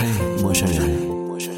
[0.00, 0.06] 嘿，
[0.40, 0.88] 陌生人，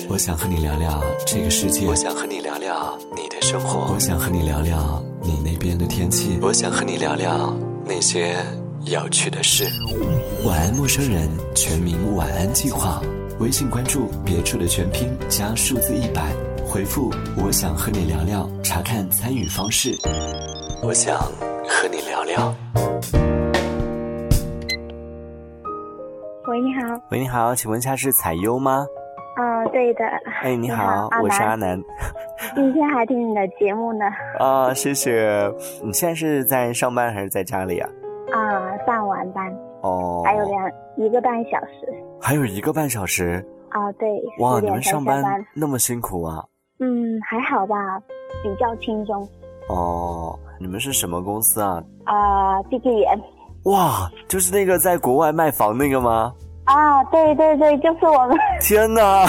[0.09, 1.87] 我想和你聊聊这个世界。
[1.87, 3.95] 我想和你聊聊你的生活。
[3.95, 6.41] 我想和你聊聊你那边的天气。
[6.43, 8.35] 我想和你聊聊那些
[8.85, 9.65] 有趣的事。
[10.45, 13.01] 晚安，陌生人，全民晚安计划。
[13.39, 16.35] 微信关注别处的全拼加数字一百，
[16.67, 19.97] 回复我想和你聊聊，查看参与方式。
[20.83, 21.17] 我想
[21.69, 22.53] 和你聊聊。
[26.53, 27.01] 喂，你好。
[27.11, 28.87] 喂，你好，请问一下是彩优吗？
[29.37, 30.05] 啊，对的。
[30.43, 31.83] 哎，你好，我是阿南。
[32.55, 34.05] 今天还听你的节目呢。
[34.39, 35.51] 啊，谢谢。
[35.83, 37.89] 你现在是在上班还是在家里啊？
[38.35, 39.51] 啊，上晚班。
[39.81, 40.21] 哦。
[40.27, 41.89] 还有两一个半小时。
[42.21, 43.43] 还有一个半小时。
[43.71, 44.07] 啊，对。
[44.41, 45.25] 哇，你们上班
[45.55, 46.45] 那么辛苦啊？
[46.81, 47.99] 嗯，还好吧，
[48.43, 49.27] 比较轻松。
[49.71, 51.83] 哦，你们是什么公司啊？
[52.05, 53.19] 啊，碧桂园。
[53.65, 56.33] 哇，就是那个在国外卖房那个吗？
[56.65, 58.37] 啊，对对对，就是我们。
[58.61, 59.25] 天哪，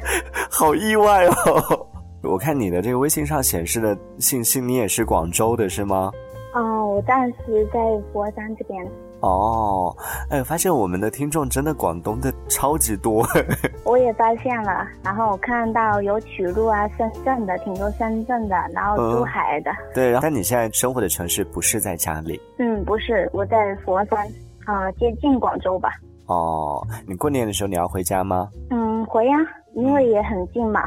[0.50, 1.86] 好意外哦！
[2.24, 6.10] 我看你的这个微信上显示的信息，你也是广州的是吗？
[6.54, 7.78] 哦，我暂时在
[8.12, 8.84] 佛山这边。
[9.20, 9.94] 哦，
[10.30, 13.26] 哎，发现我们的听众真的广东的超级多。
[13.84, 19.70] 我也发现了，然后我看到有曲路啊、深圳的，挺多深圳的，然后珠海的。
[19.92, 22.40] 对，但你现在生活的城市不是在家里？
[22.58, 24.18] 嗯，不是，我在佛山，
[24.66, 25.90] 啊，接近广州吧。
[26.26, 28.48] 哦，你过年的时候你要回家吗？
[28.70, 29.36] 嗯，回呀，
[29.74, 30.82] 因为也很近嘛。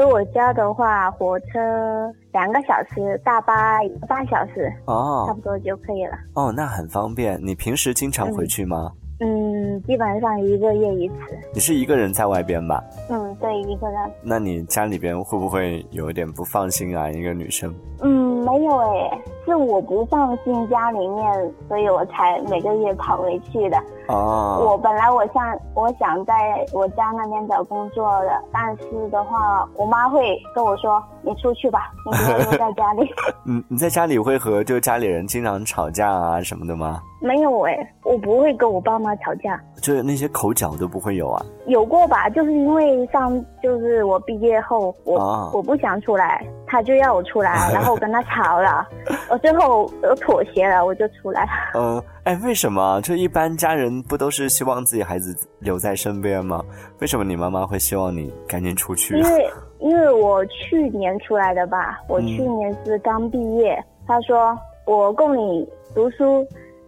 [0.00, 6.12] 回我家的话，火车两个小时，大巴一个半小时，哦，差不多就可以了。
[6.32, 7.38] 哦，那很方便。
[7.44, 8.90] 你平时经常回去吗？
[9.20, 11.14] 嗯，基本上一个月一次。
[11.52, 12.82] 你是一个人在外边吧？
[13.10, 14.00] 嗯，对，一个人。
[14.22, 17.10] 那你家里边会不会有一点不放心啊？
[17.10, 17.70] 一个女生？
[18.00, 23.76] 嗯，没有哎，是我不放心家里面，所以我才每个月跑回去的。
[24.08, 24.66] 哦。
[24.70, 26.34] 我本来我想我想在
[26.72, 33.08] 我家那边找工作的，但是的话，我妈会跟我说：“你出去吧，你不要留在家里。”
[33.46, 37.00] 嗯，你在家里会和就家里人经常吵架啊什么的吗？
[37.22, 41.44] 没有哎，我不会跟我爸妈吵架，就是那些口角都不会有啊。
[41.66, 43.32] 有过吧，就是因为上
[43.62, 48.86] 就是我毕业后，我我不想出来，他就要我出来， 然后我跟他吵了，
[49.28, 51.50] 我最后我妥协了，我就出来了。
[51.74, 53.00] 嗯， 哎，为什么？
[53.02, 56.62] 就一般家人不都是希望自己孩子留在身边吗？
[57.00, 59.16] 为什么你妈妈会希望你赶紧出去？
[59.16, 66.46] 因为因为我去年出来的吧，我去年是刚毕业，他说我供你读书。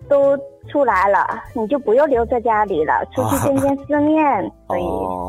[0.08, 0.36] 都
[0.68, 4.82] 出来了，你就不用留在家里了， 出去见见世面，所以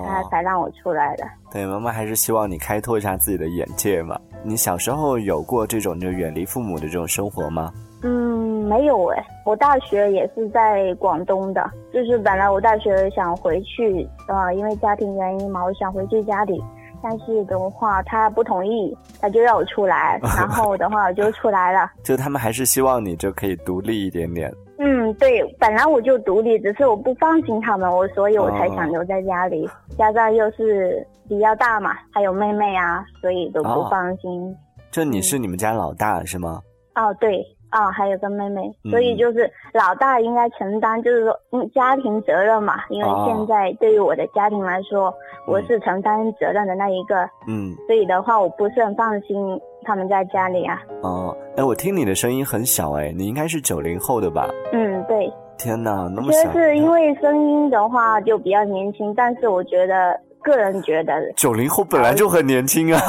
[0.06, 1.24] 他才让我出来的。
[1.52, 4.20] 对，妈妈还是希望你开拓一下自己的眼界嘛。
[4.44, 7.72] 你小时候有过这种就远离父母的这种生活吗？
[8.04, 16.62] 嗯，没有哎，我大学也是在广东的，就是本来我大学想回去，呃，因为家庭原因嘛，我想回去家里，
[17.02, 21.90] 但是的话他不同意，他就让我出来，然后的话我就出来了。
[22.04, 24.54] 就他们还是希望你就可以独立一点点。
[24.80, 29.70] 嗯，对，本来我就独立，只是我不放心他们，我所以我才想留在家里。
[29.98, 34.56] 加上又是比较大嘛，还有妹妹啊，所以都不放心。
[34.92, 36.62] 就你是你们家老大是吗？
[36.96, 37.40] 哦，对，
[37.72, 42.76] 哦，还有个妹妹，所以就是老大应该承担，就是说嗯家庭责任嘛。
[42.90, 45.12] 因为现在对于我的家庭来说，
[45.48, 47.28] 我是承担责任的那一个。
[47.48, 49.60] 嗯，所以的话，我不是很放心。
[49.86, 50.80] 他们在家里啊。
[51.02, 54.48] 哦，哎，我听你的声音很小，哎，你应该是九零后的吧？
[54.72, 55.30] 嗯，对。
[55.58, 56.54] 天哪，那么小。
[56.54, 63.02] 就是因为声音的话就比较年轻，但是我觉得个人觉得九零后本来就很年轻啊。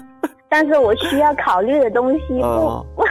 [0.48, 3.04] 但是我需要考虑的东西不不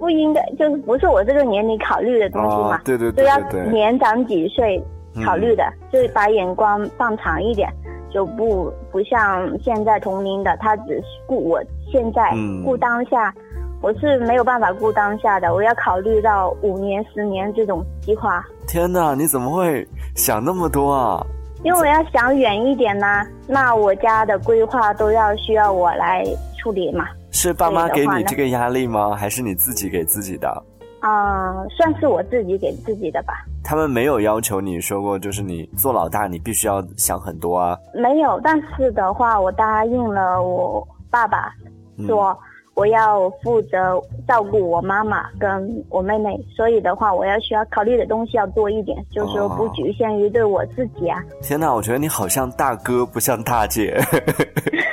[0.00, 2.80] 不应该，就是不是我这个年龄考虑的东西嘛？
[2.84, 3.38] 对对对，都要
[3.70, 4.82] 年长几岁
[5.24, 7.68] 考虑的，就是把眼光放长一点。
[8.12, 11.60] 就不不像现在同龄的，他只顾我
[11.90, 12.32] 现在
[12.64, 13.34] 顾当下，
[13.82, 18.44] 我是没有办法顾当下的，我要考虑到五年、十年这种计划。
[18.68, 19.84] 天哪，你怎么会
[20.14, 21.26] 想那么多啊？
[21.64, 23.06] 因为我要想远一点呢，
[23.48, 26.22] 那我家的规划都要需要我来
[26.58, 27.06] 处理嘛。
[27.30, 29.16] 是爸妈给你这个压力吗？
[29.16, 30.46] 还是你自己给自己的？
[31.00, 33.32] 啊，算是我自己给自己的吧。
[33.64, 37.78] 他们没有要求你说过，就是你做老大，你必须要想很多啊。
[37.94, 41.50] 没有，但是的话，我答应了我爸爸，
[42.06, 42.38] 说
[42.74, 51.22] 我要负责照顾我妈妈跟我妹妹，所以的话，我要需要考虑的东西要多一点，就是说不局限于对我自己啊。
[51.40, 53.98] 天哪，我觉得你好像大哥，不像大姐。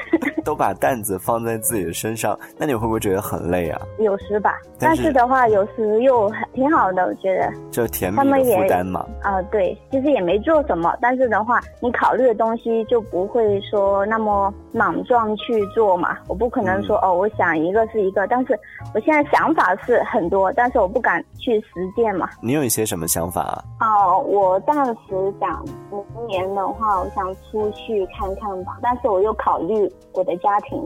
[0.43, 3.81] 都把担子放在自己的身上，那你会不会觉得很累啊？
[3.99, 7.51] 有时吧，但是的话，有时又很挺好的，我觉得。
[7.71, 9.05] 就甜蜜的负担嘛。
[9.21, 16.17] 啊，对，其实也没做什么，但是的话，你考虑的东西就不会说那么莽撞去做嘛。
[16.27, 18.59] 我不可能说哦，我想一个是一个，但是
[18.93, 22.29] 我现在想法是很多，但是我不敢去实践嘛。
[22.41, 23.63] 你有一些什么想法啊？
[23.81, 30.79] 哦，我暂时想明年的话，我想出去看看吧，但是我又考虑我的家庭，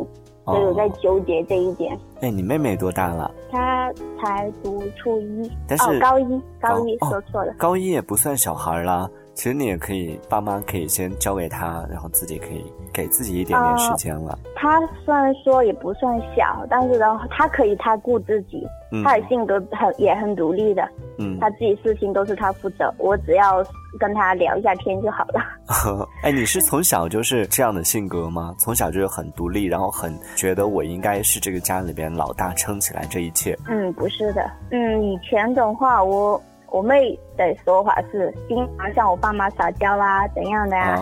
[0.45, 1.97] 所以我在纠结这一点。
[2.21, 3.30] 哎，你妹妹多大了？
[3.51, 7.53] 她才读初一，但是高一，高一说错了。
[7.57, 9.09] 高一也不算小孩啦。
[9.35, 14.39] 其实你也可以，爸妈可以先交给他，然后自己可以给自己一点点时间了。
[14.55, 18.65] 他虽然说也不算小，但是然后，他可以他顾自己，
[19.03, 20.87] 他的性格很也很独立的。
[21.19, 23.63] 嗯，他自己事情都是他负责，我只要
[23.99, 25.41] 跟他聊一下天就好了。
[26.23, 28.55] 哎，你是从小就是这样的性格吗？
[28.57, 33.57] 从小就是很独立，然后很觉得我应该是这个家里边老大，撑起来这一切。
[33.67, 34.49] 嗯，不是的。
[34.71, 36.41] 嗯，以前的话我。
[36.75, 40.98] 我妹的说法是经常向我爸妈撒娇啦，怎样的呀？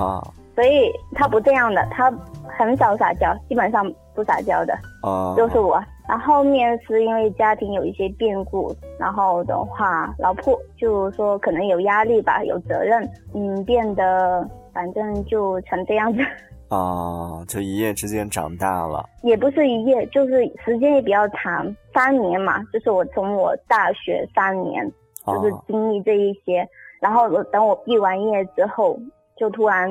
[0.54, 2.14] 所以她不这样的，她
[2.48, 3.84] 很少撒娇，基本上
[4.14, 4.78] 不撒娇的。
[5.02, 5.84] 哦，就是我。
[6.08, 16.19] 然后面是因为家庭有一些变故，然后的话，老婆就说可能有压力吧，有责任，嗯，变得反正就成这样子。
[16.69, 19.04] 哦，就一夜之间长大了。
[19.24, 24.92] 也不是一夜，就是时间也比较长，三年嘛，就是我从我大学三年。
[25.25, 26.68] 就是经历这一些，
[27.00, 28.98] 然后等我毕完业之后，
[29.38, 29.90] 就突然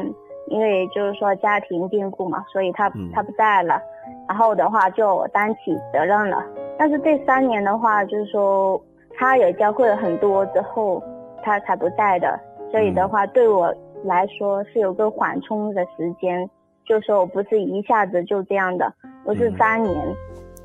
[0.48, 3.80] 因为就是说家庭变故嘛，所以他他不在了，
[4.28, 6.44] 然后的话就我担起责任了。
[6.78, 8.80] 但是这三年的话，就是说
[9.16, 11.02] 他也教会了很多之后，
[11.42, 12.38] 他才不在的，
[12.70, 13.72] 所以的话对我
[14.04, 16.48] 来说是有个缓冲的时间，
[16.84, 18.92] 就说我不是一下子就这样的，
[19.24, 19.96] 我是三年。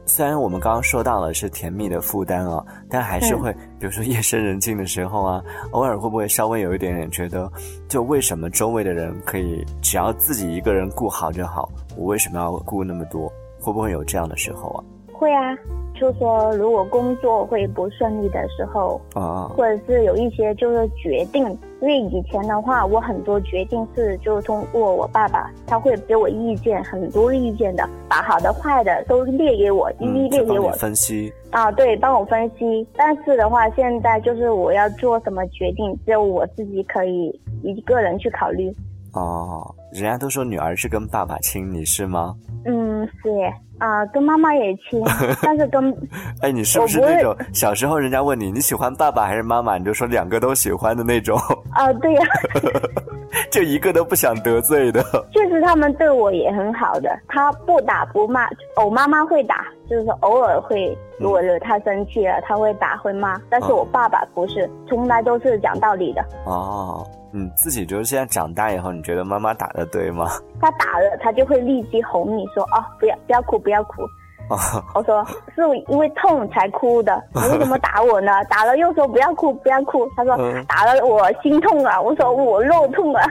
[0.07, 7.51] 虽然我们刚刚说到了是甜蜜的负担啊，但还是会，比如说夜深人静的时候啊， 偶尔会不会稍微有一点点觉得，
[7.89, 13.31] 就为什么周围的人可以只要自己一个人顾好就好，我为什么要顾那么多？
[13.59, 14.79] 会不会有这样的时候啊？
[15.13, 15.55] 会啊。
[15.99, 21.43] 就说如果工作会不顺利的时候，啊，或者是有一些就是决定，
[21.79, 31.31] 因为以前的话，我很多决定是就通过我爸爸，他会给我意见，很多意见的，把好的坏的都列给我，一一列给我分析。
[31.51, 32.87] 啊，对，帮我分析。
[32.95, 38.75] 但是的话，现在就是我要做什么决定，只有我自己可以一个人去考虑。
[39.13, 42.35] 哦，人家都说女儿是跟爸爸亲，你是吗？
[42.65, 43.29] 嗯，是
[43.79, 45.03] 啊，跟妈妈也亲，
[45.41, 45.95] 但是跟
[46.41, 51.37] 哎，你是不是那种小时候人家问你你喜欢爸爸还是妈妈，你就说两个都喜欢的那种？
[51.73, 52.25] 啊，对呀，
[53.51, 55.03] 就一个都不想得罪的。
[55.31, 58.47] 确实，他们对我也很好的，他不打不骂，
[58.83, 66.25] 我妈妈会打，就是说偶尔会，如果惹他生气了，他会打会骂，但是我爸爸不是，从来都是讲道理的。
[66.45, 67.05] 哦。
[67.31, 70.25] 你自己就是现在长大以后，你觉得妈妈打的对吗？
[70.61, 74.03] 他打了，他就会立即哄你说：“哦，不要不要哭，不要哭。”
[74.95, 75.25] 我说
[75.55, 78.31] 是因为痛才哭的， 你为什么打我呢？
[78.49, 80.09] 打了又说不要哭不要哭。
[80.15, 83.21] 他说打了我心痛啊，我说我肉痛啊。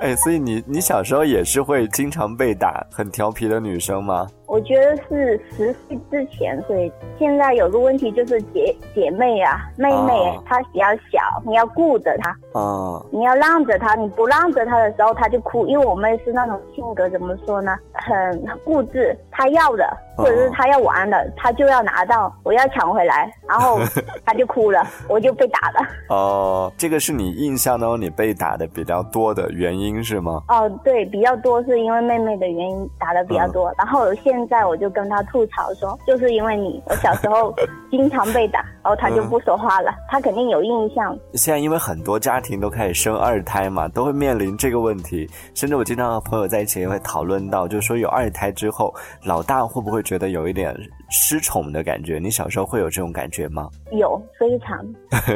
[0.00, 4.26] 哎，所以你你小时候也是会经常被打，很调皮的女生吗？
[4.46, 15.66] 我觉得是十岁之前会，现在有个问题就是姐姐妹啊，妹妹她比较小，你要顾着她，哦，你要让着她，你不让着她的时候，她就哭。
[15.66, 17.76] 因为我妹是那种性格，怎么说呢？
[17.92, 19.84] 很固执，她要的
[20.16, 23.78] 或者是她要玩的，她就要拿到，我要抢回来，然后
[24.24, 25.80] 她就哭了，我就被打了。
[26.08, 30.42] 哦，这个是你印象当中你被打的比较多的原因是吗？
[30.48, 37.54] 哦，对，比较多是因为妹妹的原因打的比较多，然后现现在我就跟他吐槽说，就是因为你，我小时候
[37.90, 39.90] 经常被打，然后他就不说话了。
[40.10, 41.18] 他肯定有印象。
[41.32, 45.26] 现在因为很多家庭都开始生二胎嘛，都会面临这个问题。
[45.54, 50.76] 甚至我经常和朋友在一起也会讨论到，就是说有二胎之后，老大会不会觉得有一点
[51.08, 52.18] 失宠的感觉？
[52.18, 53.70] 你小时候会有这种感觉吗？
[53.92, 54.78] 有，非常。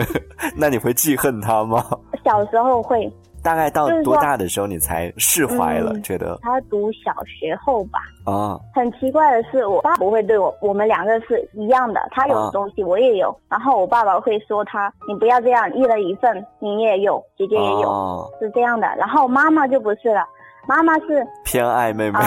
[0.54, 1.83] 那你会记恨他吗？
[2.23, 3.11] 小时候会。
[3.42, 5.99] 大概到多大的时候你才释怀了？
[6.00, 8.00] 觉得他读小学后吧。
[8.25, 12.00] 啊，很奇怪的是，我爸不会对我，我们两个是一样的。
[12.11, 13.35] 他有东西，我也有。
[13.49, 20.23] 然后我爸爸会说他：“你不要这样，一人一份，你也有，姐姐也有，是这样的。”然后妈妈就不是了，
[20.68, 22.18] 妈妈是偏爱妹妹。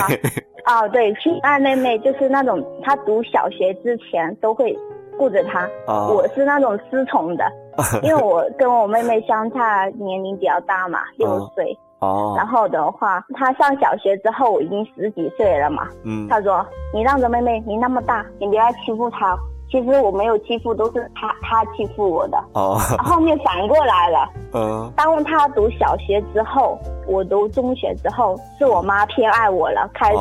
[0.66, 4.78] 啊， 对，偏爱妹妹就是那种，他读小学之前都会。
[5.16, 7.46] 顾着他，我是那种失宠的，
[8.04, 12.34] 因为我跟我妹妹相差年龄比较大嘛，六岁，哦。
[12.38, 15.88] 然后的话，她上小学之后我已经十几岁了嘛。
[16.04, 16.28] 嗯。
[16.28, 19.38] 他说：“你让着妹妹，你那么大，你不要欺负她。”
[19.74, 22.38] 其实我没有欺负，都是他他欺负我的。
[22.54, 22.78] 哦。
[23.00, 24.30] 后面反过来了。
[24.54, 24.94] 嗯。
[24.96, 26.78] 当他读小学之后，
[27.08, 30.16] 我读中学之后，是我妈偏爱我了，开始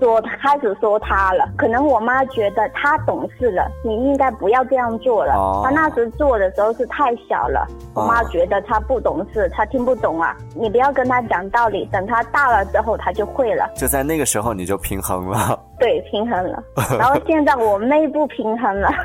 [0.00, 1.48] 说开始说他了。
[1.56, 5.34] 可能我妈觉得他懂事了，你应该不要这样做了。
[5.34, 5.62] 哦。
[5.64, 10.36] 他那时做的时候是太小了，我妈觉得他不懂事，他听不懂啊。
[10.56, 13.70] 你不要跟他讲道理，等他大了之后他就会了。
[13.76, 15.56] 就在那个时候你就平衡了。
[15.80, 16.62] 对，平衡了。
[16.98, 18.88] 然后现在我内部平衡了。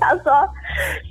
[0.00, 0.32] 他说：“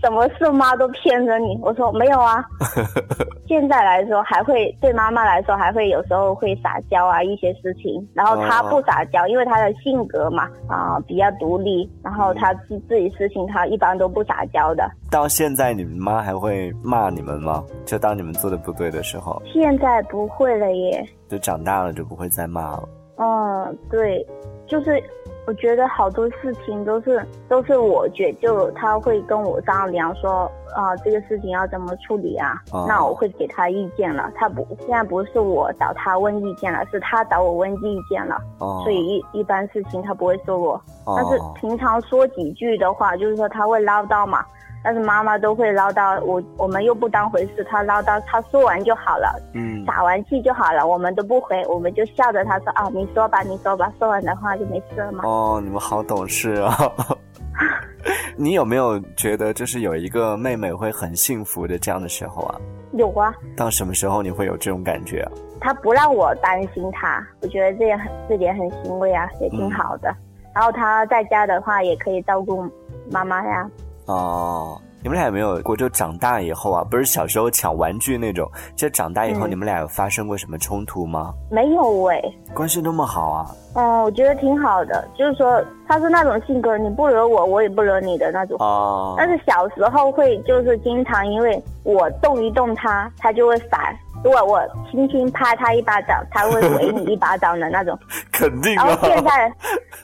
[0.03, 2.43] 什么事妈都骗着你。”我说：“没有啊。
[3.48, 8.05] ”现在来说还会对妈妈来说还会有时候会撒娇啊一些事情。
[8.13, 11.89] 然后他不撒娇，因为他的性格嘛啊比较独立。
[12.03, 14.91] 然后他自自己事情他一般都不撒娇的。
[15.10, 17.63] 到现在你们妈还会骂你们吗？
[17.86, 19.41] 就当你们做的不对的时候？
[19.53, 21.07] 现在不会了耶。
[21.29, 22.83] 就长大了就不会再骂了。
[23.22, 24.28] 嗯，对，
[24.68, 25.01] 就是。
[25.48, 32.62] 我觉得好多事情都是都是我觉，就他会跟我商量说啊，这个事情要怎么处理啊？
[32.88, 34.32] 那我会给他意见了。
[34.36, 38.38] 他不，现在不是我找他问意见了，是他找我问意见了。
[38.84, 40.80] 所以一一般事情他不会说我，
[41.18, 44.46] 但是平常说几句的话，就是说他会唠叨嘛。
[44.84, 55.24] 但是妈妈都会唠叨，我我们又不当回事，她唠叨，她说完就好了，嗯，打完气就好了，我们都不回，我们就笑着她说啊，你说吧，你说吧，说完的话就没事了嘛。
[55.24, 56.76] 哦，你们好懂事啊！
[58.36, 62.60] 你有没有觉得就是有一个妹妹会很幸福的这样的时候啊？
[62.94, 63.32] 有啊。
[63.56, 65.24] 到什么时候你会有这种感觉？
[65.60, 70.12] 她不让我担心她，我觉得这也很这点很欣慰啊，也挺好的。
[70.56, 72.68] 然后她在家的话也可以照顾
[73.12, 73.70] 妈妈呀。
[74.12, 75.75] 哦，你们俩有没有过？
[75.75, 81.34] 就长大以后啊，不是小时候抢玩具那种，就长大以后你们俩有发生过什么冲突吗？
[81.50, 82.22] 没有哎，
[82.53, 83.51] 关系那么好啊。
[83.74, 88.58] 哦，我觉得挺好的，就是说他是那种性格，你不惹我，我也不惹你的那种。
[88.60, 89.15] 哦。
[89.18, 93.80] 但是小时候会就是经常因为我动一动他，他就会反；
[94.24, 97.98] 如果我轻轻拍他一巴掌，他会回你一巴掌的那种。
[98.32, 98.75] 肯定。
[98.75, 99.51] 然后现在，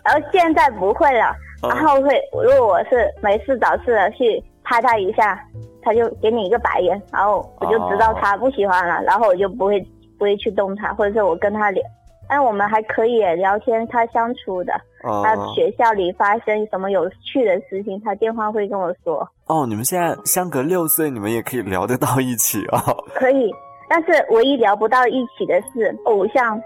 [0.04, 1.36] 然后现在不会了。
[1.62, 5.44] 然后会，如果我是没事找事的去拍他一下，
[5.82, 9.80] 他就给你一个白眼，然后我就知道他不喜欢了，然后我就不会
[10.20, 11.84] 不会去动他，或者是我跟他聊，
[12.30, 19.28] 但我们还可以聊天，他相处的，他学校里发生什么有趣的事情，他电话会跟我说。
[19.48, 22.84] 哦，你们现在相隔六岁，你们也可以聊得到一起啊？
[23.16, 23.52] 可以，
[23.90, 26.60] 但是唯一聊不到一起的是偶像。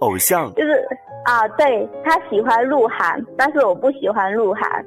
[0.00, 0.86] 偶像就是。
[1.24, 4.84] 啊，对他喜欢鹿晗，但是我不喜欢鹿晗，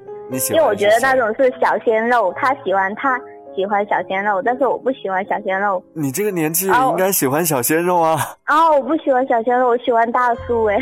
[0.52, 3.20] 因为我觉得那种是小鲜肉，他喜欢他
[3.56, 5.84] 喜欢小鲜肉，但是我不喜欢小鲜肉。
[5.94, 8.20] 你这个年纪应该喜欢小鲜肉啊！
[8.44, 10.78] 啊，我不喜欢小鲜肉，我喜欢大叔哎。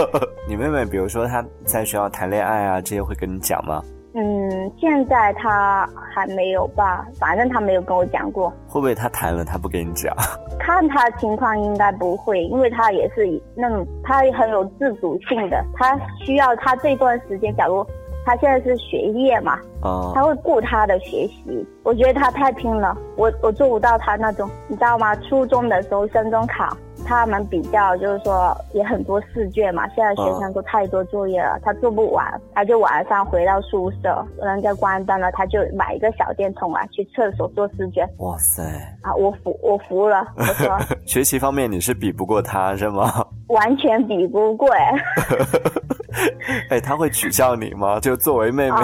[0.46, 3.82] 你妹妹，比如说她在学校谈恋爱啊，这些会跟你讲吗？
[4.14, 8.48] 嗯，现在他还没有吧，反正他没有跟我讲过。
[8.66, 10.14] 会不会他谈了他不跟你讲？
[10.58, 17.86] 看他情况应该不会，因为他也是那种他很有自主性的，他需要他这段时间，假如
[18.24, 21.66] 他现在是学业嘛，啊，他会顾他的学习。
[21.84, 25.14] 我觉得他太拼了，我我做不到他那种，你知道吗？
[25.16, 26.76] 初中的时候升中考。
[27.06, 38.06] 他们比较就是说也很多试卷嘛，现在学生都太多作业了，他做不完，他就晚上回到宿舍，人家关灯了，他就买一个小电筒啊，去厕所做试卷。
[38.18, 38.62] 哇塞！
[39.00, 43.24] 啊，我服我服了，我说 学习方面你是比不过他是吗？
[43.48, 44.92] 完全比不过哎。
[46.68, 48.00] 哎，他会取笑你吗？
[48.00, 48.76] 就作为妹妹，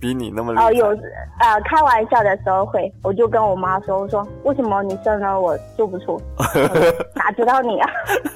[0.00, 0.66] 比你那么厉害。
[0.66, 0.86] 哦，有
[1.38, 6.20] 啊，开玩笑的时候会，我就跟我妈说，我说为什么你生了我做不出？
[7.14, 7.90] 哪知道你啊？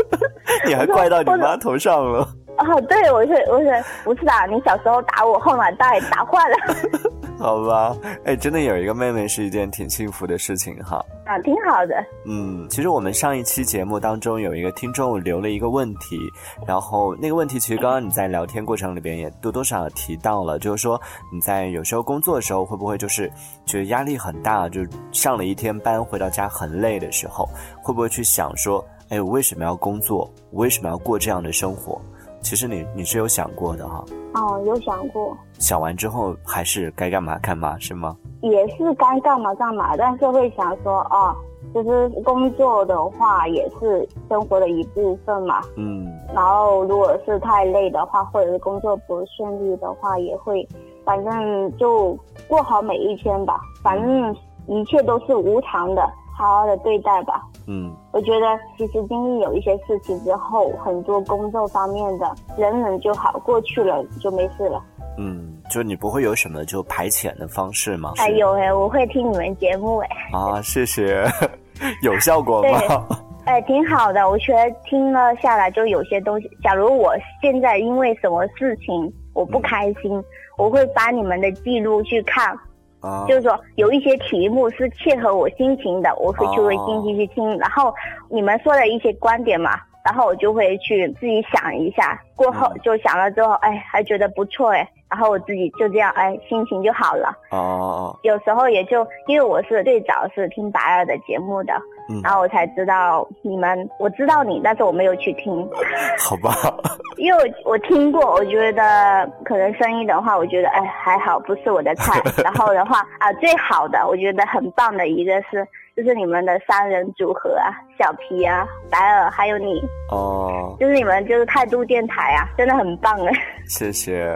[0.67, 2.27] 你还怪到你妈头上了？
[2.61, 4.47] 哦，对，我是我是不是啊？
[4.47, 6.57] 你小时候打我后脑袋打坏了。
[7.39, 11.03] 好吧，哎，真的有一个妹妹是一件挺幸福的事情哈。
[11.25, 12.05] 啊，挺好的。
[12.27, 16.19] 嗯，其实我们上一期节目当中有一个听众留了一个问题，
[16.67, 21.01] 然后那个问题其实刚刚你在聊天过程里边也多多少少提到了，就是说
[21.33, 23.31] 你在有时候工作的时候会不会就是
[23.65, 27.49] 觉得压力很大，就上了一天班回到家很累的时候，
[27.83, 30.31] 会不会去想说，哎，我为什么要工作？
[30.51, 31.99] 我为什么要过这样的生活？
[32.43, 34.05] 其实你你是有想过的哈，
[34.35, 38.17] 哦，有想过，想完之后还是该干嘛干嘛是吗？
[38.43, 41.37] 也是该干嘛干嘛，但是会想说，哦，
[41.75, 50.67] 就是工作的话也是生活的一部分嘛，嗯，然后如果是太累的话，或者是工作不顺利的话，也会，
[51.05, 52.19] 反正就
[52.49, 54.35] 过好每一天吧，反正
[54.67, 56.11] 一切都是无常的。
[56.41, 57.43] 好好的对待吧。
[57.67, 64.83] 嗯，我觉得其实经历有一些事情之后，很多工作方面的忍忍就好，过去了就没事了。
[65.19, 68.15] 嗯，就你不会有什么就排遣的方式吗？
[68.17, 70.09] 哎有哎，我会听你们节目哎。
[70.33, 71.23] 啊，谢谢，
[72.03, 73.07] 有效果吗？
[73.45, 76.51] 哎，挺好的，我觉得听了下来就有些东西。
[76.63, 80.23] 假如我现在因为什么事情我不开心，
[80.57, 82.59] 我会把你们的记录去看。
[83.01, 87.59] 啊，就是说有一些题目是切合我心情的，我会去会心情去听。
[87.59, 87.93] 然后
[88.29, 92.21] 你们说的一些观点嘛，然后我就会去自己想一下。
[92.37, 94.89] 过后就想了之后，哎，还觉得不错哎。
[95.11, 97.37] 然后我自己就这样，哎，心情就好了。
[97.51, 98.17] 哦。
[98.23, 101.73] 有时候也就因为我是最早是听白二的节目的，
[102.23, 105.69] 然后我才知道你们，我知道你，但是我没有去听。
[106.19, 106.55] 好吧。
[107.19, 112.21] 因为我我听过，我觉得可能声音的话，我觉得哎还好，不是我的菜。
[112.43, 119.83] 然后的话啊，最好的我觉得很棒的一个是，就是你们的三人组合啊，小皮啊，白尔还有你。
[120.11, 120.75] 哦。
[120.81, 123.33] 就是你们就是态度电台啊，真的很棒哎。
[123.67, 124.35] 谢谢。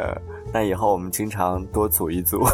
[0.52, 2.44] 那以后我们经常多组一组。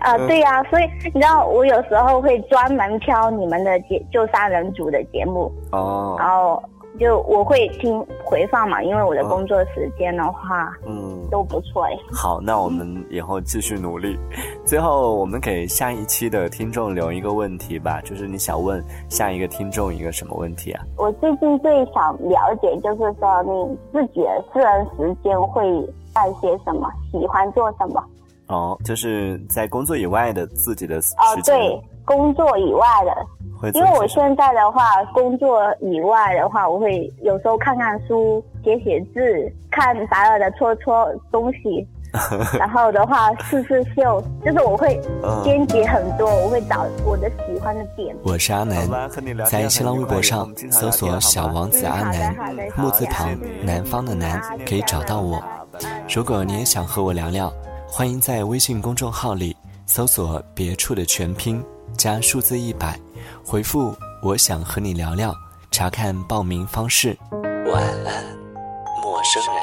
[0.00, 5.52] 啊，对呀，所以你知道，我有时候会专门挑你们的节，就三人组的节目。
[5.72, 6.16] 哦。
[6.18, 6.62] 然后
[6.98, 11.92] 就我会听回放嘛，因为我的工作时间的话，嗯，都不错哎。
[12.12, 14.16] 好，那我们以后继续努力。
[14.64, 20.84] 最后，我们给下一期的听众留一个问题吧，就是你想问下一个听众一个什么问题啊？
[20.96, 25.62] 我最近最想了解，就是说你自己的私人时间会。
[26.14, 26.88] 干些什么？
[27.10, 28.00] 喜欢做什么？
[28.46, 31.54] 哦，就是在工作以外的自己的时间。
[31.56, 39.20] 哦，对，工作以外的，因为我现在的话，工作以外的话，我会有时候看看书、写写字、
[39.70, 41.86] 看达尔的搓搓东西，
[42.58, 45.00] 然后的话试试秀，就是我会
[45.42, 48.14] 编辑很多，我会找我的喜欢的点。
[48.22, 48.86] 我是阿南，
[49.46, 52.36] 在新浪微博上搜索“小王子阿南”，
[52.76, 53.30] 木字旁
[53.64, 55.42] 南方的南，可以找到我。
[56.14, 57.52] 如果你也想和我聊聊，
[57.96, 61.64] 欢迎在微信公众号里搜索“别处”的全拼
[61.96, 62.98] 加数字一百，
[63.46, 65.32] 回复“我想和你聊聊”，
[65.70, 67.16] 查看报名方式。
[67.30, 68.24] 晚安，
[69.00, 69.62] 陌生人。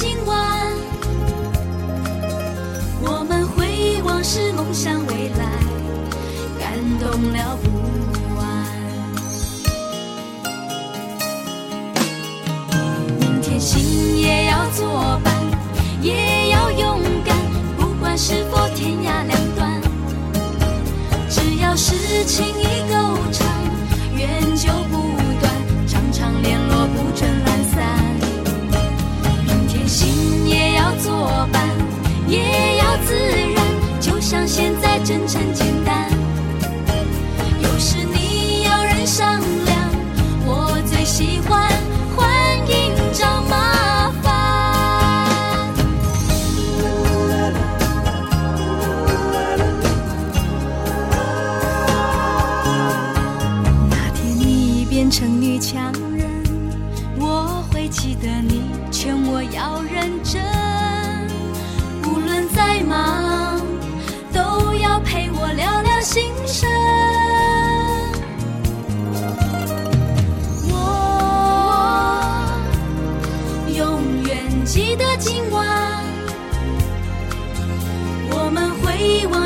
[0.00, 0.36] 今晚，
[3.02, 5.44] 我们回忆往事梦想未来，
[6.56, 7.68] 感动了不
[8.36, 8.38] 完。
[13.18, 15.34] 明天心也要作伴，
[16.00, 17.36] 也要勇敢，
[17.76, 19.82] 不管是否天涯两端，
[21.28, 22.77] 只要是情谊
[34.48, 36.08] 现在真诚简单。
[37.60, 39.90] 有时你要人商量，
[40.46, 41.70] 我最喜欢欢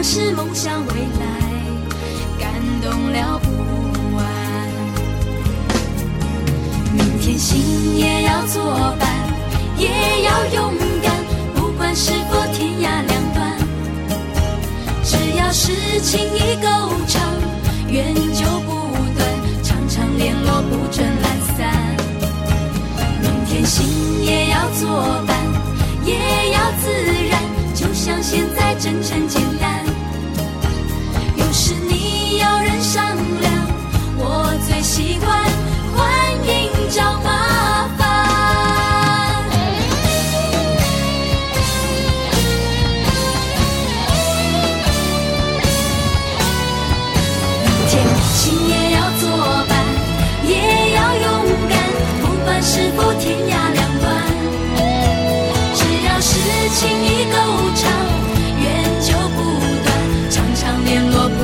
[0.03, 1.27] 是梦想未来，
[2.37, 2.51] 感
[2.83, 3.47] 动了不
[4.17, 4.27] 完。
[6.93, 8.65] 明天心也要作
[8.99, 9.09] 伴，
[9.79, 9.89] 也
[10.25, 11.15] 要勇敢。
[11.55, 13.57] 不管是否天涯两端，
[15.05, 16.67] 只要是情意够
[17.07, 17.23] 长，
[17.89, 18.73] 缘就不
[19.17, 19.25] 断，
[19.63, 21.97] 常常联络不准懒散。
[23.23, 23.87] 明天心
[24.25, 25.37] 也要作伴，
[26.05, 26.91] 也要自
[27.31, 27.41] 然，
[27.73, 29.29] 就像现在真诚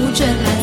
[0.09, 0.58] 意够